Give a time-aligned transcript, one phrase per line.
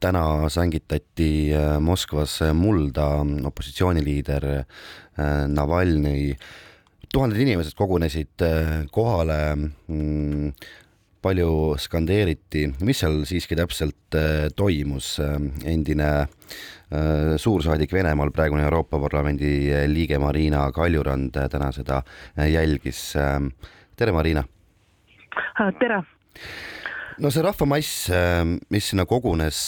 [0.00, 4.46] täna sängitati Moskvas mulda opositsiooniliider
[5.52, 6.34] Navalnõi.
[7.12, 8.42] tuhanded inimesed kogunesid
[8.94, 10.52] kohale mm,
[11.22, 15.18] palju skandeeriti, mis seal siiski täpselt äh, toimus,
[15.68, 19.52] endine äh, suursaadik Venemaal, praegune Euroopa Parlamendi
[19.90, 22.02] liige Marina Kaljurand täna seda
[22.48, 23.12] jälgis.
[23.96, 24.44] tere, Marina.
[25.78, 26.02] tere.
[27.20, 28.08] No see rahvamass,
[28.72, 29.60] mis sinna kogunes,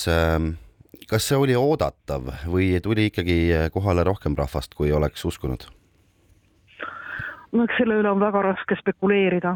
[1.11, 3.39] kas see oli oodatav või tuli ikkagi
[3.75, 5.69] kohale rohkem rahvast, kui oleks uskunud?
[7.53, 9.51] no eks selle üle on väga raske spekuleerida,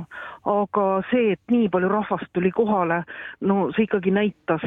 [0.53, 2.99] aga see, et nii palju rahvast tuli kohale,
[3.49, 4.67] no see ikkagi näitas,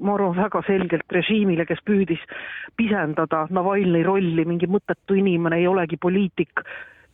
[0.00, 2.24] ma arvan, väga selgelt režiimile, kes püüdis
[2.74, 6.64] pisendada Navalnõi rolli, mingi mõttetu inimene ei olegi poliitik,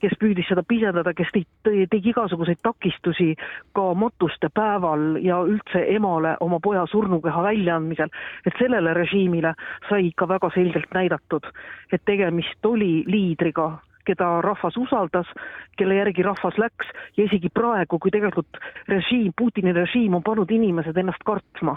[0.00, 3.34] kes püüdis seda pisendada, kes tegi, tegi igasuguseid takistusi
[3.77, 8.10] ka matuste päeval ja üldse emale oma poja surnukeha väljaandmisel,
[8.46, 9.55] et sellele režiimile
[9.88, 11.46] sai ikka väga selgelt näidatud,
[11.92, 13.70] et tegemist oli liidriga,
[14.08, 15.28] keda rahvas usaldas,
[15.78, 16.88] kelle järgi rahvas läks.
[17.16, 21.77] Ja isegi praegu, kui tegelikult režiim, Putini režiim on pannud inimesed ennast kartma,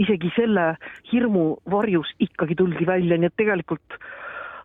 [0.00, 0.74] isegi selle
[1.12, 3.98] hirmu varjus ikkagi tuldi välja, nii et tegelikult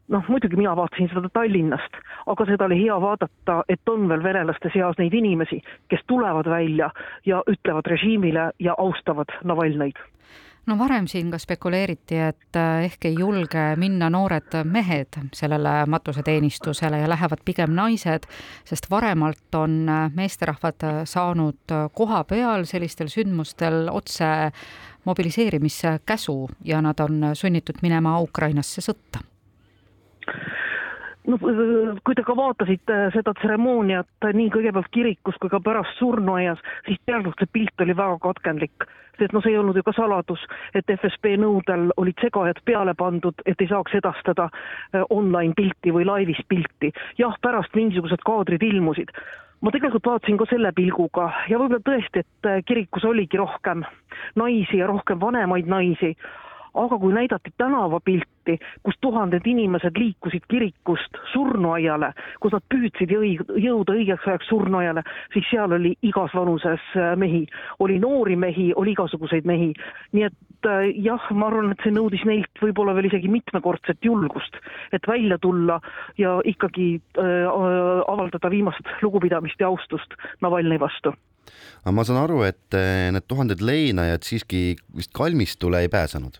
[0.09, 4.71] noh, muidugi mina vaatasin seda Tallinnast, aga seda oli hea vaadata, et on veel venelaste
[4.73, 6.91] seas neid inimesi, kes tulevad välja
[7.25, 9.99] ja ütlevad režiimile ja austavad Navalnõid.
[10.69, 16.99] No varem siin ka spekuleeriti, et äh, ehk ei julge minna noored mehed sellele matuseteenistusele
[17.01, 18.27] ja lähevad pigem naised,
[18.69, 24.29] sest varemalt on äh, meesterahvad äh, saanud koha peal sellistel sündmustel otse
[25.09, 29.23] mobiliseerimiskäsu ja nad on sunnitud minema Ukrainasse sõtta
[31.29, 36.99] noh, kui te ka vaatasite seda tseremooniat nii kõigepealt kirikus kui ka pärast surnuaias, siis
[37.05, 38.87] tegelikult see pilt oli väga katkendlik.
[39.19, 43.35] sest noh, see ei olnud ju ka saladus, et FSB nõudel olid segajad peale pandud,
[43.45, 46.93] et ei saaks edastada äh, online pilti või laivis pilti.
[47.17, 49.13] jah, pärast mingisugused kaadrid ilmusid
[49.61, 53.83] ma tegelikult vaatasin ka selle pilguga ja võib-olla tõesti, et äh, kirikus oligi rohkem
[54.39, 56.15] naisi ja rohkem vanemaid naisi,
[56.79, 64.27] aga kui näidati tänavapilti, kus tuhanded inimesed liikusid kirikust surnuaiale, kus nad püüdsid jõuda õigeks
[64.27, 65.03] ajaks surnuaiale,
[65.33, 67.45] siis seal oli igas vanuses äh, mehi,
[67.83, 69.71] oli noori mehi, oli igasuguseid mehi.
[70.15, 74.59] nii et äh, jah, ma arvan, et see nõudis neilt võib-olla veel isegi mitmekordset julgust,
[74.95, 75.79] et välja tulla
[76.17, 77.47] ja ikkagi äh,
[78.07, 81.13] avaldada viimast lugupidamist ja austust Navalnõi vastu.
[81.83, 84.63] Aga ma saan aru, et äh, need tuhanded leinajad siiski
[84.95, 86.39] vist kalmistule ei pääsenud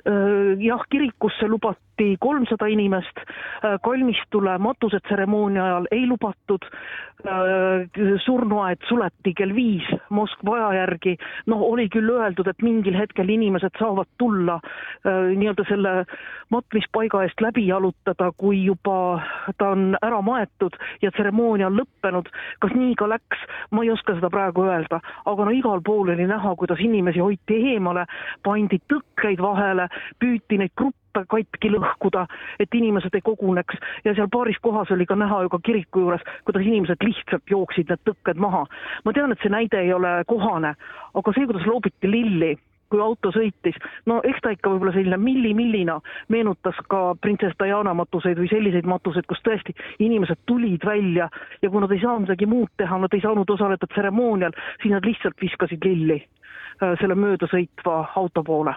[0.61, 3.21] jah, kirikusse lubati kolmsada inimest,
[3.83, 6.65] kalmistule matusetseremoonia ajal ei lubatud,
[8.25, 13.77] surnuaed suleti kell viis Moskva aja järgi, noh, oli küll öeldud, et mingil hetkel inimesed
[13.79, 14.57] saavad tulla
[15.05, 15.93] nii-öelda selle
[16.51, 19.21] matmispaiga eest läbi jalutada, kui juba
[19.57, 22.31] ta on ära maetud ja tseremoonia on lõppenud,
[22.63, 26.25] kas nii ka läks, ma ei oska seda praegu öelda, aga no igal pool oli
[26.27, 28.07] näha, kuidas inimesi hoiti eemale,
[28.43, 29.87] pandi tõkkeid vahele,
[30.19, 32.25] püüti neid gruppe katki lõhkuda,
[32.59, 36.25] et inimesed ei koguneks ja seal paaris kohas oli ka näha ju ka kiriku juures,
[36.47, 38.65] kuidas inimesed lihtsalt jooksid need tõkked maha.
[39.05, 40.75] ma tean, et see näide ei ole kohane,
[41.13, 42.55] aga see, kuidas loobiti lilli
[42.91, 43.77] kui auto sõitis,
[44.09, 45.97] no eks ta ikka võib-olla selline milli-millina
[46.33, 51.29] meenutas ka printsess Diana matuseid või selliseid matuseid, kus tõesti inimesed tulid välja
[51.61, 55.07] ja kui nad ei saanud midagi muud teha, nad ei saanud osaleda tseremoonial, siis nad
[55.07, 56.19] lihtsalt viskasid lilli
[56.99, 58.73] selle möödasõitva auto poole.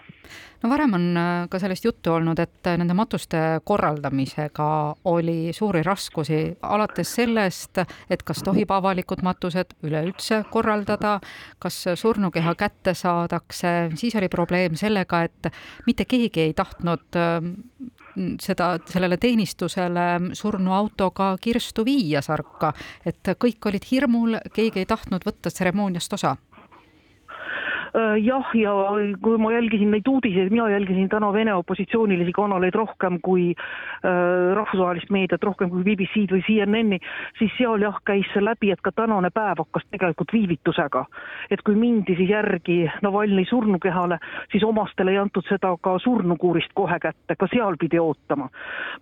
[0.63, 4.69] no varem on äh, ka sellest juttu olnud, et äh, nende matuste korraldamisega
[5.11, 11.19] oli suuri raskusi, alates sellest, et kas tohib avalikud matused üleüldse korraldada,
[11.59, 15.53] kas surnukeha kätte saadakse, siis oli probleem sellega, et
[15.87, 17.21] mitte keegi ei tahtnud
[18.41, 22.73] seda, sellele teenistusele surnuautoga kirstu viia sarka,
[23.07, 26.37] et kõik olid hirmul, keegi ei tahtnud võtta tseremooniast osa.
[26.37, 26.54] Äh,
[28.19, 28.73] jah, ja
[29.23, 35.11] kui ma jälgisin neid uudiseid, mina jälgisin täna Vene opositsioonilisi kanaleid rohkem kui äh, rahvusvahelist
[35.15, 36.99] meediat, rohkem kui BBC-d või CNN-i,
[37.39, 41.05] siis seal jah, käis see läbi, et ka tänane päev hakkas tegelikult viivitusega.
[41.51, 44.19] et kui mindi siis järgi Navalnõi surnukehale,
[44.53, 48.49] siis omastele ei antud seda ka surnukuurist kohe kätte, ka seal pidi ootama.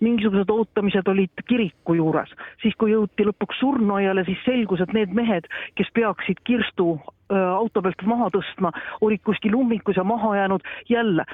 [0.00, 2.30] mingisugused ootamised olid kiriku juures,
[2.62, 6.98] siis kui jõuti lõpuks surnuaiale, siis selgus, et need mehed, kes peaksid kirstu
[7.32, 11.26] auto pealt maha tõstma, olid kuskil ummikus ja maha jäänud, jälle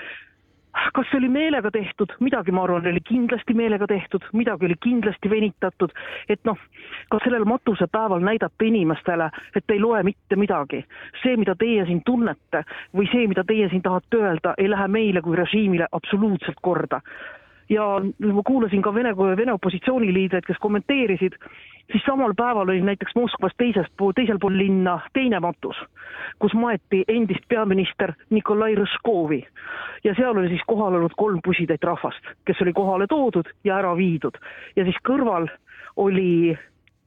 [0.95, 5.31] kas see oli meelega tehtud, midagi, ma arvan, oli kindlasti meelega tehtud, midagi oli kindlasti
[5.31, 5.95] venitatud,
[6.29, 6.59] et noh,
[7.11, 10.85] ka sellel matusepäeval näidata inimestele, et ei loe mitte midagi.
[11.23, 12.65] see, mida teie siin tunnete
[12.97, 17.01] või see, mida teie siin tahate öelda, ei lähe meile kui režiimile absoluutselt korda.
[17.69, 21.35] Ja ma kuulasin ka Vene, Vene opositsiooniliidreid, kes kommenteerisid,
[21.93, 25.77] siis samal päeval oli näiteks Moskvas teisest pool, teisel pool linna teine matus,
[26.39, 29.43] kus maeti endist peaminister Nikolai Rõškovi.
[30.05, 33.97] ja seal oli siis kohal olnud kolm pusitäit rahvast, kes oli kohale toodud ja ära
[33.97, 34.39] viidud.
[34.77, 35.49] ja siis kõrval
[35.97, 36.59] oli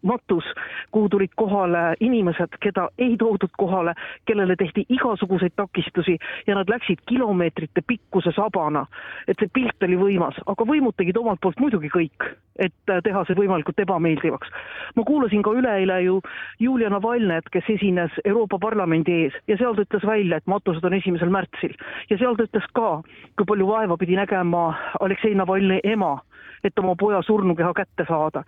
[0.01, 0.44] matus,
[0.92, 3.94] kuhu tulid kohale inimesed, keda ei toodud kohale,
[4.25, 6.18] kellele tehti igasuguseid takistusi
[6.48, 8.86] ja nad läksid kilomeetrite pikkuse sabana.
[9.27, 12.25] et see pilt oli võimas, aga võimud tegid omalt poolt muidugi kõik,
[12.59, 14.50] et teha see võimalikult ebameeldivaks.
[14.95, 16.21] ma kuulasin ka üleeile ju
[16.59, 20.94] Julia Navalnõt, kes esines Euroopa Parlamendi ees ja seal ta ütles välja, et matused on
[20.94, 21.75] esimesel märtsil
[22.09, 23.01] ja seal ta ütles ka,
[23.38, 26.18] kui palju vaeva pidi nägema Aleksei Navalnõi ema,
[26.63, 28.45] et oma poja surnukeha kätte saada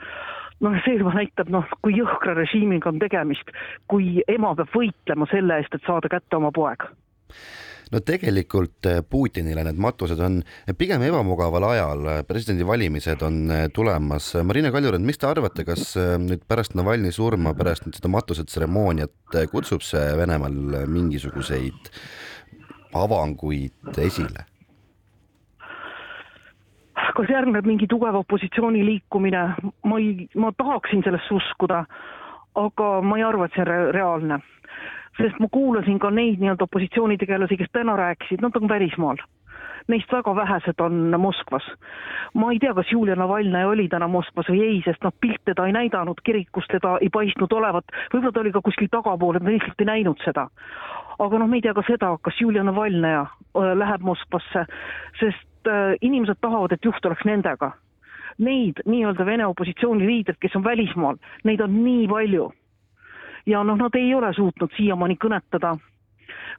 [0.63, 3.49] noh, see juba näitab, noh, kui jõhkra režiimiga on tegemist,
[3.91, 6.87] kui ema peab võitlema selle eest, et saada kätte oma poeg
[7.93, 10.39] no tegelikult eh, Putinile need matused on
[10.79, 14.31] pigem ebamugaval ajal, presidendivalimised on eh, tulemas.
[14.47, 19.37] Marina Kaljurand, mis te arvate, kas eh, nüüd pärast Navalnõi surma, pärast nüüd seda matusetseremooniat
[19.51, 21.93] kutsub see Venemaal mingisuguseid
[22.97, 24.47] avanguid esile?
[27.17, 29.43] Kas järgneb mingi tugev opositsiooniliikumine,
[29.85, 31.83] ma ei, ma tahaksin sellesse uskuda,
[32.55, 34.39] aga ma ei arva, et see on re reaalne.
[35.17, 39.19] sest ma kuulasin ka neid nii-öelda opositsioonitegelasi, kes täna rääkisid, nad on välismaal.
[39.87, 41.65] Neist väga vähesed on Moskvas.
[42.33, 45.67] ma ei tea, kas Julia Navalnõi oli täna Moskvas või ei, sest noh, pilte ta
[45.67, 49.57] ei näidanud, kirikus teda ei paistnud olevat, võib-olla ta oli ka kuskil tagapool, et me
[49.57, 50.47] lihtsalt ei näinud seda
[51.19, 54.65] aga noh, me ei tea ka seda, kas Julia Navalnõja äh, läheb Moskvasse,
[55.19, 57.73] sest äh, inimesed tahavad, et juht oleks nendega.
[58.43, 62.51] Neid nii-öelda Vene opositsiooni liidreid, kes on välismaal, neid on nii palju.
[63.45, 65.75] ja noh, nad ei ole suutnud siiamaani kõnetada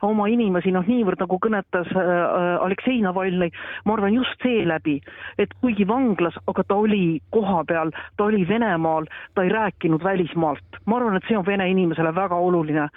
[0.02, 3.50] oma inimesi noh, niivõrd nagu kõnetas äh, äh Aleksei Navalnõi,
[3.84, 5.00] ma arvan just seeläbi,
[5.38, 10.80] et kuigi vanglas, aga ta oli kohapeal, ta oli Venemaal, ta ei rääkinud välismaalt.
[10.86, 12.88] ma arvan, et see on vene inimesele väga oluline.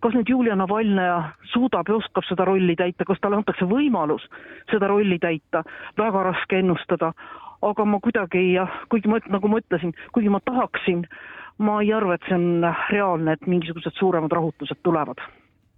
[0.00, 4.26] Kas nüüd Julia Navalnõja suudab ja oskab seda rolli täita, kas talle antakse võimalus
[4.70, 5.64] seda rolli täita,
[5.98, 7.12] väga raske ennustada.
[7.62, 11.06] aga ma kuidagi jah, kuigi ma, nagu ma ütlesin, kuigi ma tahaksin,
[11.58, 15.24] ma ei arva, et see on reaalne, et mingisugused suuremad rahutused tulevad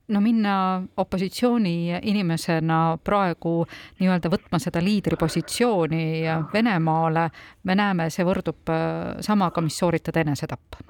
[0.09, 3.61] no minna opositsiooni inimesena praegu
[4.01, 6.05] nii-öelda võtma seda liidripositsiooni
[6.53, 7.29] Venemaale,
[7.69, 10.83] me näeme, see võrdub äh, samaga, mis sooritada enesetapp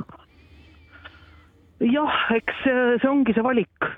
[1.81, 3.91] jah, eks see, ongi see valik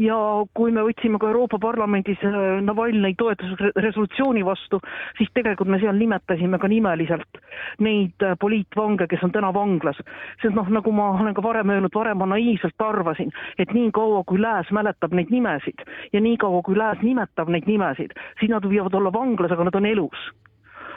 [0.00, 0.16] ja
[0.56, 4.80] kui me võtsime ka Euroopa Parlamendis äh, Navalnõi toetusresolutsiooni vastu,
[5.18, 7.40] siis tegelikult me seal nimetasime ka nimeliselt
[7.84, 10.00] neid äh, poliitvange, kes on täna vanglas.
[10.42, 14.24] sest noh, nagu ma olen ka varem öelnud, varem ma naiivselt arvasin, et nii kaua,
[14.24, 18.64] kui Lääs mäletab neid nimesid ja nii kaua, kui Lääs nimetab neid nimesid, siis nad
[18.64, 20.28] võivad olla vanglas, aga nad on elus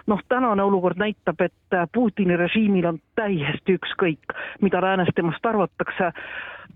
[0.10, 6.12] noh, tänane olukord näitab, et äh, Putini režiimil on täiesti ükskõik, mida läänes temast arvatakse.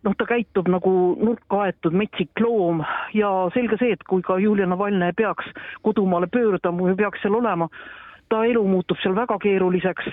[0.03, 2.81] noh, ta käitub nagu nurka aetud metsik loom
[3.15, 5.47] ja selge see, et kui ka Julia Navalnõi peaks
[5.81, 7.69] kodumaale pöörduma või peaks seal olema,
[8.29, 10.09] ta elu muutub seal väga keeruliseks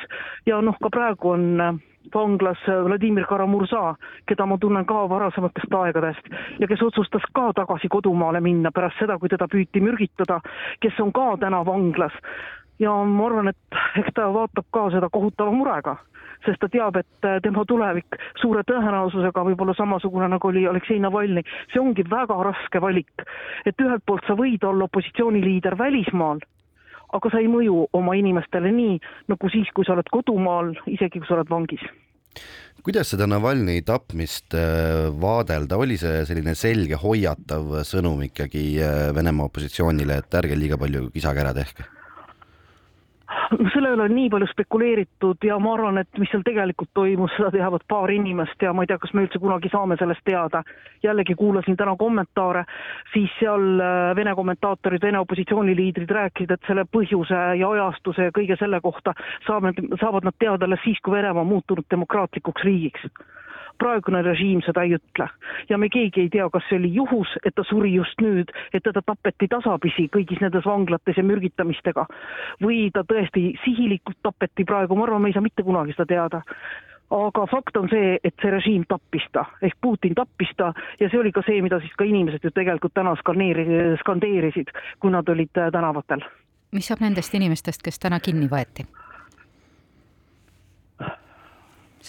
[0.47, 1.81] ja noh, ka praegu on äh,
[2.15, 3.97] vanglas äh, Vladimir Karamurza,
[4.31, 6.31] keda ma tunnen ka varasematest aegadest
[6.61, 10.41] ja kes otsustas ka tagasi kodumaale minna pärast seda, kui teda püüti mürgitada,
[10.81, 12.15] kes on ka täna vanglas
[12.81, 15.97] ja ma arvan, et eks ta vaatab ka seda kohutava murega,
[16.47, 21.01] sest ta teab, et äh, tema tulevik suure tõenäosusega võib olla samasugune, nagu oli Aleksei
[21.03, 21.45] Navalnõi.
[21.73, 23.27] see ongi väga raske valik,
[23.67, 26.41] et ühelt poolt sa võid olla opositsiooniliider välismaal,
[27.13, 31.29] aga sa ei mõju oma inimestele nii, nagu siis, kui sa oled kodumaal, isegi kui
[31.29, 31.85] sa oled vangis
[32.81, 39.51] kuidas seda Navalnõi tapmist äh, vaadelda, oli see selline selge hoiatav sõnum ikkagi äh, Venemaa
[39.51, 41.85] opositsioonile, et ärge liiga palju kisakära tehke?
[43.73, 47.51] Selle üle on nii palju spekuleeritud ja ma arvan, et mis seal tegelikult toimus, seda
[47.55, 50.63] teavad paar inimest ja ma ei tea, kas me üldse kunagi saame sellest teada.
[51.03, 52.65] jällegi kuulasin täna kommentaare,
[53.13, 58.57] siis seal äh, Vene kommentaatorid, Vene opositsiooniliidrid rääkisid, et selle põhjuse ja ajastuse ja kõige
[58.61, 59.15] selle kohta
[59.47, 63.09] saame, saavad nad teada alles siis, kui Venemaa on muutunud demokraatlikuks riigiks
[63.81, 65.29] praegune režiim seda ei ütle.
[65.69, 68.85] ja me keegi ei tea, kas see oli juhus, et ta suri just nüüd, et
[68.85, 72.07] teda tapeti tasapisi kõigis nendes vanglates ja mürgitamistega
[72.63, 76.45] või ta tõesti sihilikult tapeti praegu, ma arvan, me ei saa mitte kunagi seda teada
[77.11, 81.19] aga fakt on see, et see režiim tappis ta ehk Putin tappis ta ja see
[81.19, 84.71] oli ka see, mida siis ka inimesed ju tegelikult täna skaneeri-, skandeerisid,
[85.03, 86.25] kui nad olid tänavatel.
[86.73, 88.87] mis saab nendest inimestest, kes täna kinni võeti?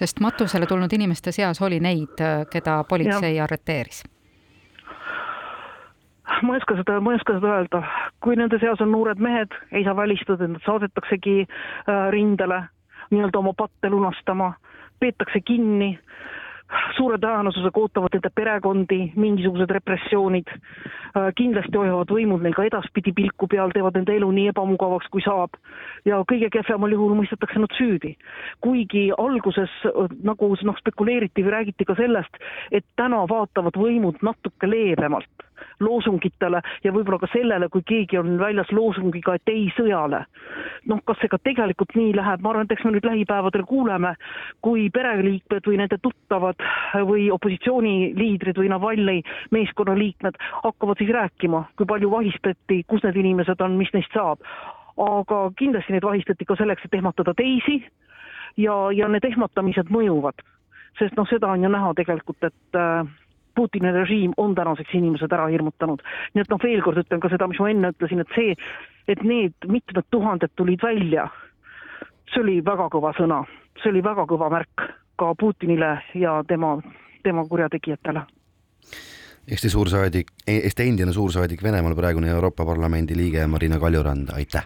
[0.02, 2.18] Sest matusele tulnud inimeste seas oli neid,
[2.52, 3.46] keda politsei ja.
[3.46, 4.04] arreteeris
[6.42, 7.82] ma ei oska seda, ma ei oska seda öelda,
[8.24, 12.64] kui nende seas on noored mehed, ei saa välistada, et nad saadetaksegi äh, rindele
[13.12, 14.54] nii-öelda oma patte lunastama,
[15.04, 15.92] peetakse kinni
[16.98, 20.52] suure tõenäosusega ootavad nende perekondi mingisugused repressioonid.
[20.52, 25.24] Äh, kindlasti hoiavad võimud neil ka edaspidi pilku peal, teevad nende elu nii ebamugavaks, kui
[25.26, 25.58] saab.
[26.06, 28.16] ja kõige kehvemal juhul mõistetakse nad süüdi.
[28.62, 34.68] kuigi alguses äh, nagu noh, spekuleeriti või räägiti ka sellest, et täna vaatavad võimud natuke
[34.68, 40.26] leebemalt loosungitele ja võib-olla ka sellele, kui keegi on väljas loosungiga, et ei sõjale.
[40.90, 44.16] noh, kas see ka tegelikult nii läheb, ma arvan, et eks me nüüd lähipäevadel kuuleme,
[44.62, 46.62] kui pereliikmed või nende tuttavad
[47.08, 53.78] või opositsiooniliidrid või Navalnõi meeskonnaliikmed hakkavad siis rääkima, kui palju vahistati, kus need inimesed on,
[53.78, 54.40] mis neist saab.
[55.02, 57.80] aga kindlasti neid vahistati ka selleks, et ehmatada teisi
[58.58, 60.42] ja, ja need ehmatamised mõjuvad.
[61.00, 63.08] sest noh, seda on ju näha tegelikult, et äh,
[63.56, 66.02] Putini režiim on tänaseks inimesed ära hirmutanud.
[66.34, 68.56] nii et noh, veel kord ütlen ka seda, mis ma enne ütlesin, et see,
[69.08, 71.28] et need mitmed tuhanded tulid välja,
[72.34, 73.44] see oli väga kõva sõna,
[73.82, 74.86] see oli väga kõva märk
[75.20, 76.78] ka Putinile ja tema,
[77.24, 78.24] tema kurjategijatele.
[79.52, 84.66] Eesti suursaadik, Eesti endine suursaadik Venemaal, praegune Euroopa Parlamendi liige Marina Kaljurand, aitäh!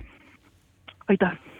[1.07, 1.54] aitäh!